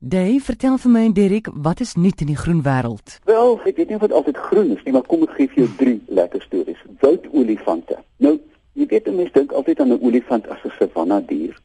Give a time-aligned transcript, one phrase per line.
[0.00, 3.16] Dave, vertel vir my en Derek, wat is nuut in die groen wêreld?
[3.26, 5.64] Wel, ek weet nie of dit altyd groen is nie, maar kom ek gee vir
[5.64, 6.84] jou drie lekker stories.
[7.02, 7.98] Woudolifante.
[8.22, 8.36] Nou,
[8.78, 11.58] jy weet mense dink altyd aan 'n olifant as 'n savanna dier.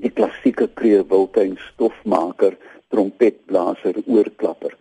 [0.00, 2.56] Die klassieke kreeuwiltuin stofmaker,
[2.88, 4.72] trompetblaser, oorklapper.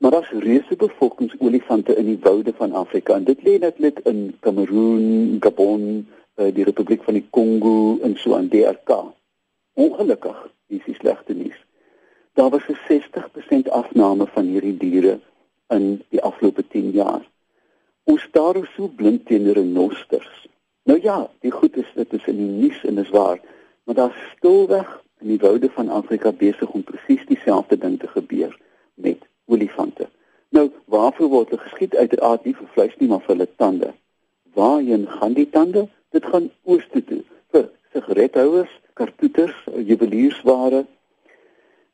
[0.00, 5.36] Maar daar's reuse bevolkingsolifante in die woude van Afrika en dit lê netlik in Kameroen,
[5.40, 9.12] Gabon, eh, die Republiek van die Kongo en so aan DRK.
[9.74, 11.58] Ongelukkig dis die slegte nuus.
[12.32, 15.20] Daar was 'n 60% afname van hierdie diere
[15.68, 17.30] in die afgelope 10 jaar.
[18.04, 20.48] Ons staar so blind teenoor renosters.
[20.82, 23.40] Nou ja, die goed is dit is in die nuus en dis waar,
[23.84, 28.58] maar daar's stilweg in die woude van Afrika besig om presies dieselfde ding te gebeur
[28.94, 30.08] met olifante.
[30.48, 33.92] Nou, waarvoor word hulle geskiet uiteraard nie vir vleis nie, maar vir hulle tande.
[34.58, 35.86] Waarheen gaan die tande?
[36.10, 37.22] Dit gaan ooste toe
[37.54, 39.54] vir sigarethouers, kartoeters,
[39.86, 40.86] juweliersware.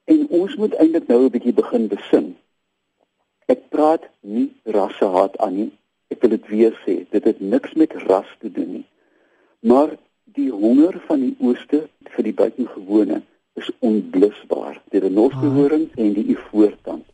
[0.04, 2.36] En ons moet eintlik nou 'n bietjie begin besin.
[3.46, 5.72] Ek praat nie rassehaat aan nie.
[6.08, 8.86] Ek wil dit weer sê, dit het niks met ras te doen nie.
[9.60, 13.22] Maar die honger van die ooste vir die buitengewone
[13.54, 14.80] is onblusbaar.
[14.90, 17.04] Die renosterhoring en die ivoortand.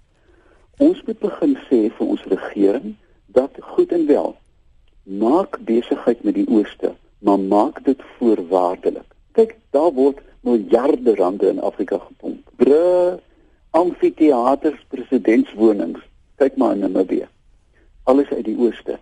[0.79, 2.95] Ons moet begin sê vir ons regering
[3.27, 4.37] dat goed en wel
[5.05, 9.14] maak besigheid met die ooste, maar maak dit voorwaardelik.
[9.35, 12.51] Kyk, daar word miljarde rande in Afrika gepomp.
[12.57, 13.19] Bru
[13.75, 16.05] amfitheaters, presidentswonings.
[16.39, 17.27] Kyk maar in Namibië.
[18.07, 19.01] Alles uit die ooste.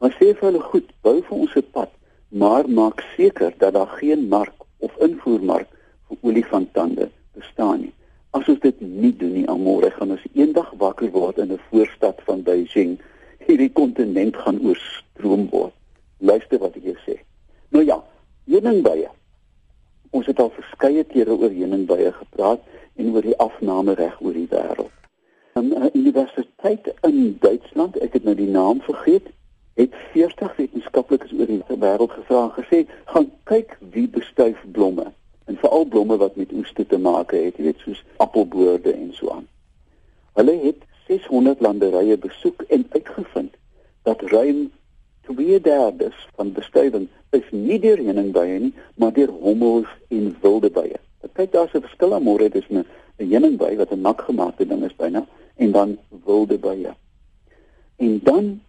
[0.00, 1.90] Maar sê vir hulle goed, bou vir ons 'n pad,
[2.28, 5.68] maar maak seker dat daar geen mark of invoermark
[6.08, 7.92] vir olifantande bestaan nie.
[8.30, 12.20] As ons dit nie doen nie, almore gaan ons eendag wakker word in 'n voorstad
[12.24, 12.98] van Beijing.
[13.46, 15.74] Hierdie kontinent gaan oorstroom word.
[16.18, 17.20] Luister wat ek jou sê.
[17.68, 18.04] Nou ja,
[18.44, 19.08] heuningbye
[20.10, 22.60] Ons het al verskeie kere oor heuningbye gepraat
[22.96, 24.94] en oor die afname reg oor die wêreld.
[25.58, 29.26] 'n Universiteit in Duitsland, ek het nou die naam vergeet,
[29.74, 35.12] het 40 wetenskaplikes oor die wêreld gevra en gesê, "Gaan kyk wie bestuif blomme."
[35.44, 39.30] En veral blomme wat met oeste te maak het, jy weet, soos appelboorde en so
[39.30, 39.46] aan.
[40.32, 43.54] Hulle het 600 landerye besoek en uitgevind
[44.02, 44.70] dat ruim
[45.28, 50.96] 2/3 van bestuiving is nie deur heuningbye nie, maar deur hommels en wilde bye.
[51.32, 52.86] Kyk daar's 'n verskil aan môre tussen
[53.18, 56.94] 'n heuningby wat 'n mak gemaakte ding is byna en dan wilde bye.
[57.96, 58.60] En dan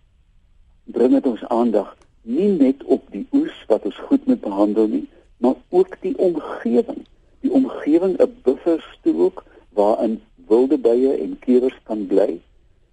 [0.83, 5.07] bring dit ons aandag nie net op die oes wat ons goed moet behandel nie,
[5.37, 7.05] maar ook die omgewing.
[7.41, 12.41] Die omgewing 'n bufferstrook waarin wilde bye en kiewers kan bly.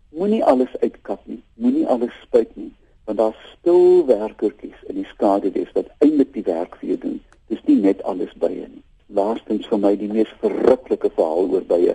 [0.08, 2.72] Moenie alles uitkap nie, moenie alles spuit nie
[3.06, 7.20] want daar's stil werkertjies in die skaduwees wat eintlik die werk vir jou doen.
[7.48, 8.82] Dis nie net alles bye nie.
[9.18, 11.94] Laastens vir my die mees verruklike verhaal oor bye.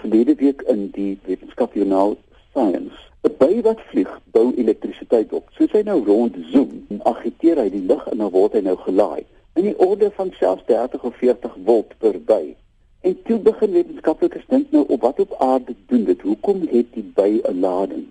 [0.00, 2.16] Verlede week in die wetenskapjoernaal
[2.52, 2.98] Science.
[3.26, 5.50] 'n By wat vlieg, bou elektrisiteit op.
[5.58, 9.26] Soos hy nou rond zoom, agiteer hy die lug en dan word hy nou gelaai
[9.56, 12.54] in die orde van selfs 30 of 40 volt per by.
[13.00, 16.20] En toe begin wetenskaplikes dink nou op wat op aarde doen dit?
[16.20, 18.06] Hoekom het die by 'n lading?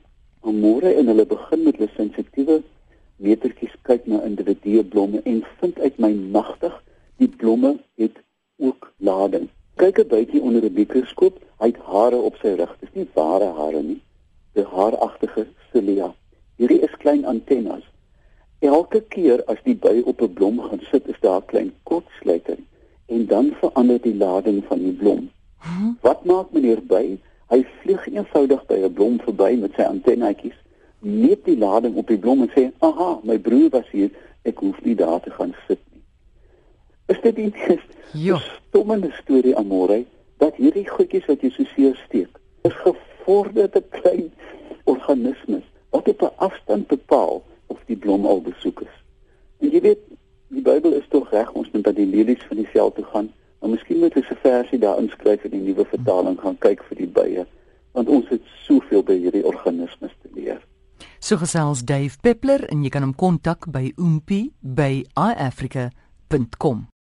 [0.53, 2.61] Môre en hulle begin met hulle sensitiewe
[3.17, 6.73] metertjies kyk na individue blomme en vind uit my magtig
[7.17, 8.17] die blomme het
[8.59, 9.47] ook lading.
[9.75, 12.77] Kyk 'n bietjie onder 'n mikroskoop, hy het hare op sy rug.
[12.79, 14.01] Dis nie ware hare nie.
[14.53, 16.13] Dis haaragtige cilia.
[16.57, 17.83] Hierdie is klein antennes.
[18.59, 22.63] Elke keer as die by op 'n blom gaan sit, is daar 'n klein kortsluiting
[23.05, 25.29] en dan verander die lading van die blom.
[26.01, 27.17] Wat maak meneer by?
[27.53, 30.57] Hy vlieg eenvoudig by 'n blom verby met sy antennetjies,
[30.99, 34.09] meet die lading op die blom en sê: "Aha, my broer was hier,
[34.43, 36.01] ek hoef nie daar te gaan sit nie."
[37.07, 37.79] Is dit nie 'n
[38.13, 38.37] ja.
[38.37, 40.05] stomme storie amore
[40.37, 44.31] dat hierdie goedjies wat jy so seer steek, is gevorderde klein
[44.83, 48.95] organismes wat op 'n afstand bepaal of die blom al besoek is.
[49.59, 49.99] En jy weet,
[50.47, 53.33] die Bybel is tog reg, ons moet dat die lelies van die veld toe gaan
[53.65, 56.97] Maar miskien moet ons 'n versie daar inskryf in die nuwe vertaling gaan kyk vir
[56.97, 57.45] die bye,
[57.91, 60.61] want ons het soveel by hierdie organismes te leer.
[61.19, 66.87] So gesels Dave Peppler en jy kan hom kontak by oompie by iafrica.com.